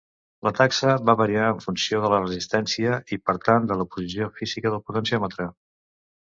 [0.45, 4.33] La taxa va variar en funció de la resistència i, per tant, de la posició
[4.43, 5.51] física del potenciòmetre.